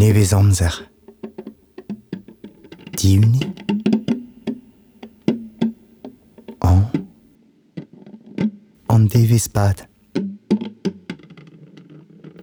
Nevez 0.00 0.32
amzer. 0.32 0.90
Diuni. 2.96 3.52
An. 6.58 6.90
An 8.88 9.06
devez 9.08 9.46
pad. 9.48 9.88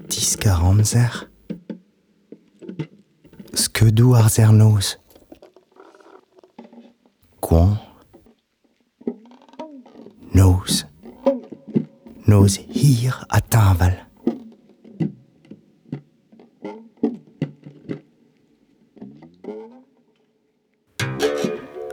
Diskar 0.08 0.62
amzer. 0.62 1.30
Skedou 3.54 4.14
ar 4.16 4.30
zer 4.30 4.54
noz. 4.54 4.96
Kouan. 7.42 7.78
Noz. 10.34 10.86
Noz 12.26 12.58
hir 12.70 13.26
a 13.30 13.42
tinval. 13.42 14.07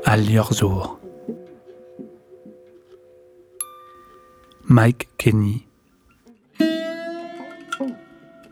Al 0.05 0.31
Yorzur. 0.31 1.01
Mike 4.69 5.09
Kenny. 5.19 5.67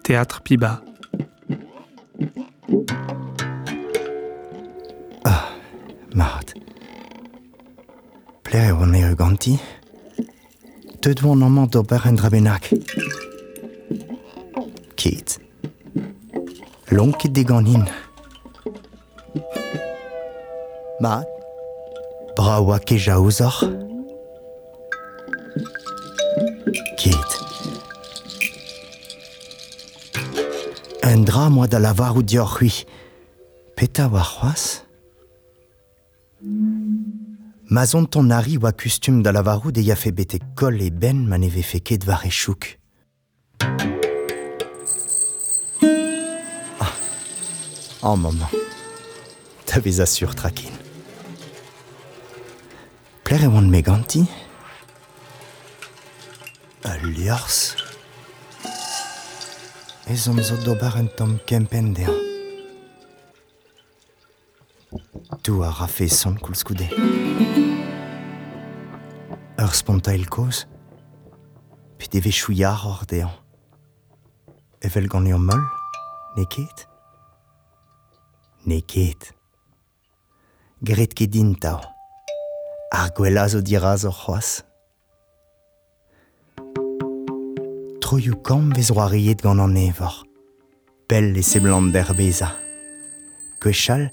Théâtre 0.03 0.41
Piba. 0.43 0.83
Mat. 6.15 6.55
Plaire 8.43 8.79
on 8.79 8.93
e 8.93 9.15
ganti. 9.15 9.59
Te 11.01 11.15
an 11.25 11.37
mant 11.37 11.67
d'ober 11.67 12.07
en 12.07 12.13
drabenak. 12.13 12.73
Ket. 14.97 15.42
Lonket 16.93 17.33
de 17.33 17.43
ganin. 17.43 17.85
Mat. 21.01 21.27
Brawa 22.37 22.79
keja 22.79 23.19
ouzor. 23.19 23.65
Ket. 27.01 27.31
Un 31.03 31.25
dra 31.25 31.49
moi 31.49 31.67
da 31.67 31.79
lavar 31.79 32.15
ou 32.17 32.23
dior. 32.23 32.61
Peta 33.75 34.11
Mazon 37.73 38.05
ton 38.05 38.29
nari 38.29 38.59
oa 38.61 38.73
kustum 38.73 39.23
da 39.23 39.33
lavarou 39.33 39.73
de 39.73 39.81
ya 39.81 39.97
fe 39.97 40.13
bete 40.13 40.43
kol 40.55 40.77
e 40.77 40.91
ben 40.91 41.25
man 41.25 41.43
eve 41.43 41.65
fe 41.65 41.81
ket 41.81 42.05
var 42.05 42.27
e 42.27 42.31
chouk. 42.31 42.77
Oh 48.03 48.17
maman, 48.17 48.49
ta 49.65 49.81
vez 49.81 50.01
assur 50.01 50.35
trakin. 50.35 50.73
Pler 53.25 53.45
e 53.45 53.49
oan 53.49 53.71
me 53.71 53.81
ganti? 53.83 54.27
A 56.85 56.97
liors? 56.99 57.77
Ez 60.07 60.27
om 60.29 60.43
zo 60.43 60.57
dobar 60.65 60.99
un 60.99 61.09
tom 61.17 61.39
kempen 61.47 61.93
dean. 61.95 62.19
Tu 65.43 65.63
a 65.63 65.71
rafe 65.71 66.09
son 66.11 66.35
koul 66.43 66.59
skoude. 66.59 66.91
Ur 69.63 69.75
spontail 69.75 70.27
koz, 70.27 70.67
pe 71.99 72.11
deve 72.11 72.35
chouiar 72.35 72.83
hor 72.83 73.07
dean. 73.07 73.31
Evel 74.83 75.07
gant 75.07 75.31
eo 75.31 75.39
moll, 75.39 75.63
ne 76.37 76.45
ket? 76.51 76.91
ne 78.67 78.81
ket. 78.81 79.33
Gret 80.83 81.15
ket 81.15 81.31
din 81.31 81.55
tao, 81.55 81.81
ar 82.91 83.11
gwellaz 83.17 83.55
o 83.55 83.61
diraz 83.63 84.05
ur 84.05 84.15
c'hoaz. 84.15 84.63
Troioù 88.03 88.37
kam 88.47 88.73
vez 88.75 88.91
roariet 88.91 89.43
gant 89.43 89.63
an 89.63 89.77
evor, 89.77 90.25
pell 91.09 91.37
e 91.39 91.43
seblant 91.43 91.93
d'er 91.95 92.11
beza. 92.19 92.51
Gwechal 93.63 94.09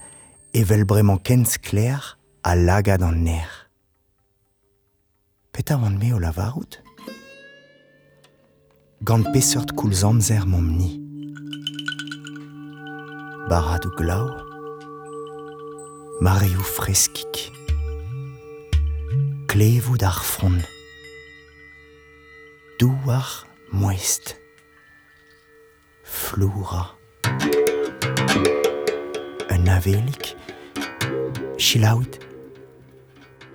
evel 0.53 0.85
bremañ 0.85 1.19
kenz 1.25 1.57
kler 1.57 2.17
a 2.43 2.55
lagad 2.55 3.03
an 3.03 3.23
ner. 3.25 3.49
Peta 5.51 5.75
oan 5.75 5.97
me 5.97 6.13
o 6.13 6.19
lavarout? 6.19 6.79
Gant 9.03 9.25
peseurt 9.33 9.73
koulz 9.75 10.03
amzer 10.03 10.45
mom 10.45 10.77
ni. 10.77 11.08
Ou 13.51 13.89
glau, 13.95 14.29
Mariou 16.21 16.61
freskik. 16.61 17.51
Klevout 19.47 20.03
ar 20.03 20.23
front. 20.23 20.61
Douar 22.77 23.47
moest. 23.71 24.39
Floura. 26.03 26.95
Un 29.49 29.67
avelik. 29.67 30.37
Chilaout. 31.57 32.19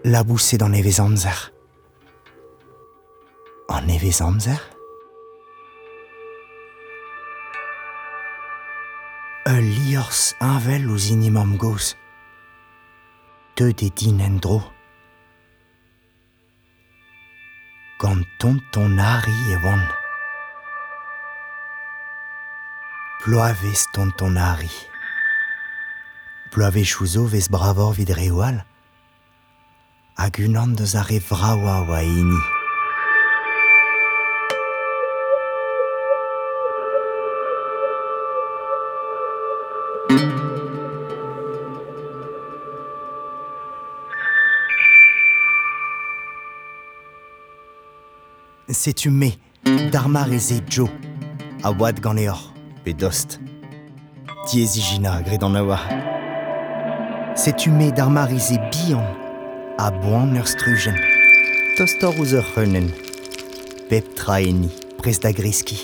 Labousé 0.03 0.59
dans 0.59 0.69
nevez 0.69 1.01
amzer. 1.01 1.53
En 3.69 3.83
nevez 3.83 4.23
Lors 10.05 10.35
invel 10.41 10.91
o 10.91 10.97
inimam 10.99 11.57
goz. 11.57 11.97
Te 13.57 13.73
de 13.73 13.89
din 13.89 14.21
en 14.21 14.37
dro. 14.37 14.61
Gant 17.99 18.27
ton 18.39 18.61
ton 18.73 18.99
ari 18.99 19.33
e 19.53 19.57
wan. 19.65 19.81
Ploavez 23.23 23.87
ton 23.95 24.11
ton 24.19 24.37
ari. 24.37 24.69
Ploavez 26.53 26.85
chouzo 26.85 27.25
vez 27.25 27.49
bravor 27.49 27.95
vid 27.97 28.11
reoal. 28.11 28.61
Hag 30.21 30.37
unan 30.45 30.77
deus 30.77 30.95
ar 31.01 31.09
e 31.09 31.19
vraoa 31.19 31.81
oa 31.89 32.03
eni. 32.03 32.43
setu 48.85 49.11
me, 49.11 49.31
d'ar 49.65 50.29
eze 50.31 50.61
jo, 50.69 50.85
a 51.65 51.71
oad 51.73 52.03
gant 52.05 52.19
eor, 52.21 52.41
pe 52.85 52.93
dost. 52.93 53.39
Diezi 54.51 54.83
jina 54.85 55.23
gret 55.25 55.43
an 55.47 55.57
awa. 55.57 55.79
Setu 57.35 57.73
me 57.73 57.89
d'ar 57.97 58.29
eze 58.29 58.59
bihan, 58.69 59.07
a 59.79 59.89
boan 60.03 60.37
ur 60.37 60.45
strugen. 60.45 60.99
Tostor 61.79 62.13
ouz 62.21 62.35
ur 62.37 62.45
reunen, 62.57 62.91
pep 63.89 64.05
traeni, 64.21 64.69
prez 65.01 65.17
da 65.19 65.33
greski. 65.33 65.81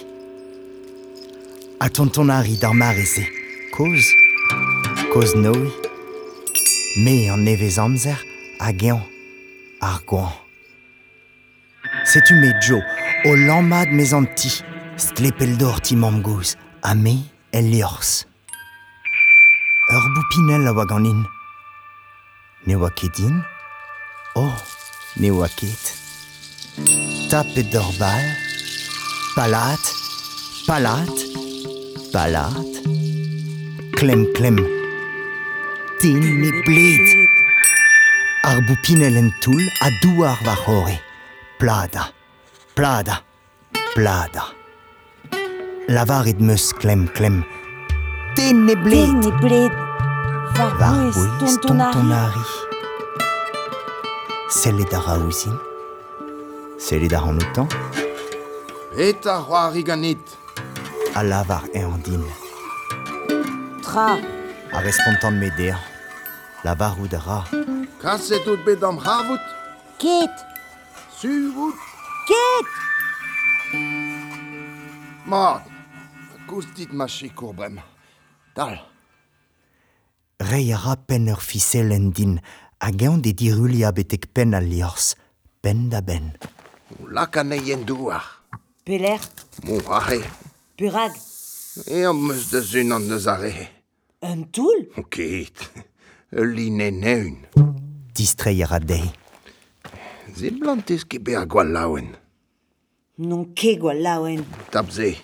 A 1.81 1.88
tonton 1.88 2.28
ari 2.28 2.59
d'ar 2.61 2.77
mar 2.77 3.00
eze, 3.00 3.25
koz, 3.72 4.12
koz 5.15 5.32
noi, 5.41 5.72
me 7.00 7.17
an 7.32 7.49
nevez 7.49 7.81
amzer, 7.81 8.21
a 8.61 8.77
gean, 8.77 9.00
ar 9.81 10.05
gouan. 10.05 10.50
setu 12.10 12.34
mejo, 12.34 12.82
o 13.25 13.37
lammad 13.47 13.93
mez 13.94 14.12
an 14.19 14.26
ti, 14.34 14.50
sklepel 14.98 15.52
dor 15.61 15.79
ti 15.87 15.94
mamgoz, 15.94 16.56
a 16.82 16.94
me 16.94 17.14
el 17.55 17.69
liors. 17.70 18.11
Ur 19.94 20.05
boupinel 20.14 20.67
a 20.67 20.73
oa 20.75 20.87
ganin. 20.90 21.20
Ne 22.67 22.75
oa 22.75 22.90
ket 22.99 23.14
din? 23.14 23.37
Oh, 24.34 24.58
ne 25.20 25.31
oa 25.31 25.49
ket. 25.58 25.84
Tapet 27.31 27.70
d'or 27.70 27.93
bal, 28.00 28.26
palat, 29.37 29.84
palat, 30.67 31.17
palat, 32.11 32.81
klem 33.99 34.25
klem, 34.34 34.58
ten 36.00 36.19
me 36.40 36.50
bled. 36.67 37.06
Ar 38.50 38.58
boupinel 38.67 39.23
en 39.23 39.31
toul 39.38 39.62
a 39.87 39.94
douar 40.02 40.43
war 40.43 40.58
hore. 40.67 40.99
Plada, 41.60 42.04
plada, 42.74 43.16
plada. 43.94 44.44
Lavar 45.88 46.26
et 46.26 46.40
meus 46.40 46.72
klem 46.72 47.06
klem. 47.08 47.42
Den 48.36 48.64
ne 48.66 48.74
bled. 48.74 49.06
Den 49.08 49.22
e 49.28 49.32
bled. 49.42 49.72
Var 50.56 50.72
Var 50.80 50.94
bouez, 50.94 51.16
bouez 51.38 51.56
ton 51.60 51.78
ton 51.92 52.10
ari. 52.10 52.22
ari. 52.24 52.44
Sellet 54.50 54.94
a 54.94 55.00
raouzin. 55.06 55.56
Sellet 56.78 57.12
a 57.12 57.20
an 57.20 57.38
outan. 57.42 57.68
Eta 58.96 59.42
c'hoari 59.44 59.82
ganit. 59.84 60.24
à 61.14 61.22
lavar 61.22 61.64
et 61.74 61.84
andine. 61.84 62.30
Tra. 63.82 64.16
A 64.72 64.78
respontan 64.80 65.32
medea. 65.32 65.76
Lavar 66.64 66.96
ou 67.00 67.06
dra. 67.08 67.44
Kaset 68.00 68.46
out 68.48 68.64
bet 68.64 68.82
am 68.82 68.96
havout, 68.96 69.44
sur 71.20 71.75
Ket 72.26 72.69
Mat, 75.26 75.67
koust 76.49 76.72
dit 76.75 76.88
ma 76.93 77.06
chikour 77.06 77.52
brem. 77.55 77.76
Tal. 78.56 78.78
Rei 80.40 80.72
a 80.72 80.78
ra 80.81 80.96
pen 80.96 81.28
ur 81.28 81.43
fisel 81.44 81.93
en 81.93 82.08
din, 82.17 82.38
a 82.81 82.88
gaon 82.90 83.20
de 83.20 83.34
diruli 83.37 83.84
a 83.84 83.93
betek 83.93 84.31
pen 84.32 84.56
al 84.56 84.67
liorz, 84.72 85.14
pen 85.61 85.90
da 85.93 86.00
ben. 86.00 86.32
Lak 87.12 87.37
an 87.37 87.52
eien 87.52 87.84
douar. 87.84 88.25
Peler. 88.84 89.20
Mon 89.64 89.84
are. 89.93 90.22
Purag. 90.76 91.14
E 91.87 92.05
am 92.08 92.26
meus 92.26 92.49
da 92.50 92.64
zun 92.64 92.96
an 92.96 93.08
deus 93.08 93.28
are. 93.28 93.52
Un 94.25 94.49
toul 94.50 94.88
Ket, 95.12 95.69
ul 96.32 96.56
line 96.56 96.90
neun. 96.90 97.43
Distreier 98.17 98.72
a 98.72 98.81
dei. 98.81 99.19
Ze 100.37 100.50
blantes 100.50 101.05
ket 101.05 101.23
be 101.25 101.37
a 101.37 101.44
gwal 101.47 101.73
laouen. 101.75 102.15
Non 103.19 103.53
ket 103.55 103.79
gwal 103.81 104.00
laouen. 104.03 104.44
Tap 104.71 104.91
ze. 104.91 105.15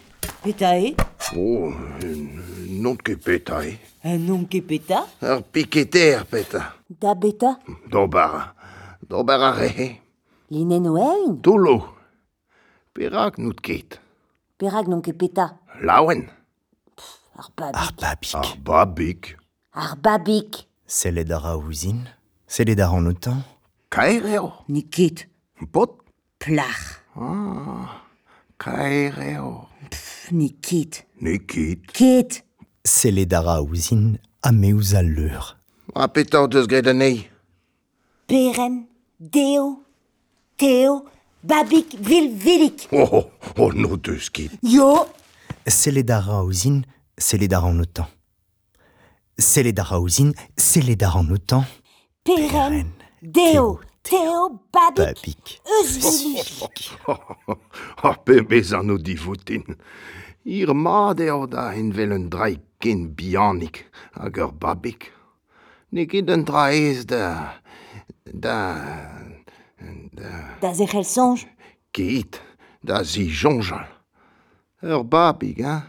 Peta 0.43 0.75
e. 0.77 0.95
O, 1.37 1.73
non 2.83 2.97
ket 2.97 3.23
peta 3.25 3.63
e. 3.65 3.77
Un 4.05 4.27
non 4.27 4.47
ket 4.49 4.67
peta? 4.67 5.05
Ur 5.23 5.43
piketer 5.53 6.25
peta. 6.31 6.75
Da 6.89 7.15
beta? 7.15 7.57
Dobar, 7.91 8.55
dobar 9.09 9.43
are. 9.51 10.01
Linen 10.51 10.87
oein? 10.87 11.41
Toulo. 11.43 11.81
Perak 12.95 13.39
nout 13.39 13.61
ket. 13.61 13.99
Perag 14.57 14.87
non 14.89 15.03
ket 15.03 15.19
peta. 15.19 15.51
Laouen. 15.83 16.29
Ar 17.37 17.51
babik. 17.57 17.77
Ar 17.77 17.93
babik. 17.99 18.35
Ar 18.35 18.55
babik. 18.65 19.37
Ar 19.73 19.97
babik. 19.97 20.63
Sellet 20.87 21.31
a 21.31 21.57
ouzin. 21.57 22.07
Sellet 22.47 22.81
ar 22.81 22.95
an 22.95 23.11
outan. 23.11 23.43
Kaer 23.43 23.56
eo. 24.05 24.53
Ni 24.69 24.83
ket. 24.83 25.29
Pot? 25.73 26.03
Plach. 26.39 27.03
Kaer 28.59 29.19
eo. 29.23 29.69
Pff, 29.91 30.33
Ni 30.33 30.51
ket. 30.61 31.07
Ne 31.21 31.39
ket. 31.39 31.87
Ket. 31.93 32.43
Sellet 32.85 33.33
a 33.33 33.61
ouzin 33.61 34.19
a 34.43 34.53
meouz 34.53 34.95
al 34.95 35.07
leur. 35.07 35.57
A 35.95 36.09
petar 36.09 36.49
deus 36.49 36.67
gret 36.67 36.87
an 36.87 37.01
ei. 37.01 37.29
Peren. 38.27 38.87
Deo. 39.19 39.85
Teo. 40.57 41.07
Babik 41.43 41.97
vil 42.01 42.33
vilik. 42.35 42.89
Oh, 42.93 43.09
oh, 43.13 43.31
oh, 43.57 43.73
no 43.73 43.97
deus 43.97 44.31
ket. 44.31 44.51
Yo. 44.63 45.07
Sellet 45.67 46.11
a 46.11 46.21
ouzin, 46.43 46.85
sellet 47.19 47.53
ar 47.53 47.65
an 47.65 47.81
outan. 47.81 48.07
Sellet 49.39 49.79
a 49.79 49.87
ouzin, 49.99 50.33
sellet 50.57 51.03
ar 51.03 51.19
an 51.19 51.31
outan. 51.31 51.65
Peren. 52.25 52.93
Deo, 53.27 53.81
Teo, 54.03 54.61
Babik, 54.73 55.19
Babik. 55.19 55.61
Eus 55.67 56.63
Ar 58.07 58.19
pe 58.23 58.41
bez 58.47 58.71
an 58.73 58.93
o 58.95 58.99
divoutin. 59.03 59.65
Ir 60.47 60.71
mat 60.75 61.19
eo 61.25 61.49
da 61.51 61.73
en 61.75 61.91
vel 61.91 62.15
un 62.15 62.29
drai 62.31 62.55
ken 62.79 63.09
bianik 63.19 63.83
hag 64.15 64.39
ur 64.39 64.55
Babik. 64.55 65.11
Ne 65.91 66.07
ket 66.07 66.31
un 66.31 66.47
traez 66.47 67.03
da... 67.11 67.59
da... 68.31 68.57
da... 70.15 70.33
Da 70.63 70.75
zechel 70.75 71.03
sonj? 71.05 71.49
Ket, 71.91 72.39
da 72.79 73.03
zi 73.03 73.27
jonjal. 73.27 73.91
Ur 74.87 75.03
Babik, 75.03 75.65
hein? 75.67 75.83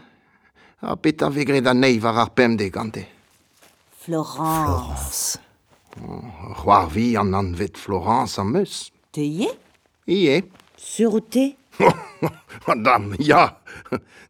Ha 0.82 0.96
peta 0.98 1.30
vegret 1.30 1.62
da 1.62 1.74
neiv 1.74 2.02
ar 2.06 2.24
ar 2.26 2.34
pemde 2.34 2.66
gante. 2.66 3.06
Florence. 3.94 4.64
Florence. 4.66 5.47
C'hoar 5.96 6.88
vi 6.92 7.16
an 7.16 7.34
an 7.34 7.54
vet 7.56 7.76
Florence 7.78 8.38
am 8.40 8.52
meus. 8.52 8.90
Te 9.12 9.22
ye. 9.24 9.48
Ie. 10.06 10.42
Sur 10.76 11.20
te. 11.30 11.56
Madame, 12.68 13.16
ja. 13.20 13.60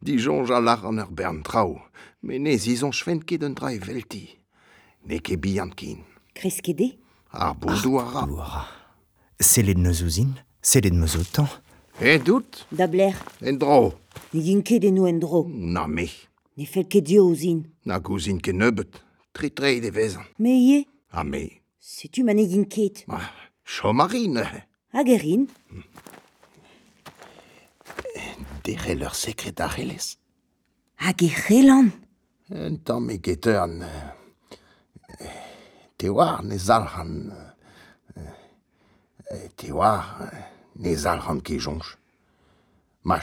Di 0.01 0.17
jonjal 0.17 0.67
ar 0.69 0.85
an 0.87 0.99
ur 1.03 1.11
bern 1.11 1.41
trao. 1.43 1.79
Me 2.23 2.39
ne 2.39 2.55
zizon 2.57 2.91
chwen 2.95 3.21
ket 3.23 3.43
un 3.43 3.53
drai 3.55 3.77
velti. 3.79 4.25
Ne 5.07 5.19
ket 5.19 5.39
bihan 5.41 5.71
kin. 5.75 6.03
Kreskede. 6.35 6.93
Ar 7.31 7.55
boudou 7.55 7.99
ara. 8.01 8.65
Sellet 9.39 9.77
neus 9.79 10.01
ouzin, 10.03 10.33
sellet 10.61 10.93
meus 10.95 11.15
outan. 11.15 11.47
E 11.99 12.17
dout, 12.19 12.65
Da 12.71 12.87
bler. 12.87 13.15
en 13.41 13.57
dro. 13.59 13.93
Ni 14.33 14.41
gin 14.43 14.61
ket 14.63 14.83
en 14.85 14.97
en 15.05 15.19
dro. 15.19 15.45
Na 15.49 15.87
me. 15.87 16.07
Ne 16.57 16.65
fel 16.65 16.87
ket 16.87 17.05
dio 17.05 17.25
ouzin. 17.27 17.63
Na 17.85 17.99
gouzin 17.99 18.39
ket 18.39 18.55
neubet. 18.55 19.01
Tri 19.33 19.51
tre 19.51 19.79
de 19.79 19.89
vezan. 19.91 20.23
Me 20.39 20.49
ye. 20.49 20.85
A 21.11 21.23
me. 21.23 21.61
Setu 21.79 22.23
ma 22.23 22.33
ne 22.33 22.45
gin 22.47 22.65
ket. 22.65 23.05
Ah, 23.07 23.31
Chomarine. 23.65 24.45
Hagerin. 24.93 25.47
Dere 28.63 28.93
leur 28.95 29.15
sekretarelez. 29.15 30.17
Hag 30.97 31.23
e 31.23 31.29
c'helan. 31.29 31.91
Un 32.51 32.77
tamm 32.83 33.05
me 33.05 33.17
ket 33.17 33.47
an... 33.47 33.83
Te 35.97 36.09
war 36.09 36.43
ne 36.43 36.57
zalchan... 36.57 37.31
Te 39.55 39.71
war 39.71 40.31
ne 40.75 40.95
zalchan 40.95 41.41
ket 41.41 41.61
jonj. 41.61 41.85
Ma 43.03 43.19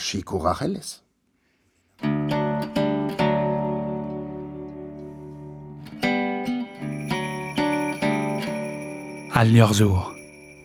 arelez. 9.37 9.50
Al 9.50 9.53
Niorzour. 9.53 10.15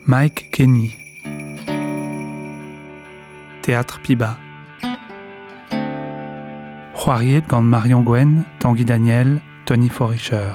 Mike 0.06 0.50
Kenny. 0.52 0.96
Théâtre 3.62 4.00
Piba. 4.02 4.38
C'hoariet 6.96 7.44
gant 7.48 7.62
Marion 7.62 8.02
Gwen, 8.02 8.44
Tanguy 8.60 8.86
Daniel, 8.86 9.42
Tony 9.66 9.90
Forischer. 9.90 10.54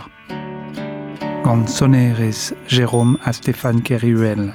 Gant 1.44 1.66
sonerez 1.66 2.54
Jérôme 2.68 3.18
a 3.24 3.32
Stéphane 3.32 3.82
Kerruel. 3.82 4.52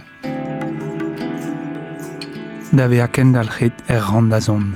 Dave 2.74 3.02
a 3.02 3.08
kendalchet 3.08 3.74
er 3.90 4.00
randazon. 4.00 4.74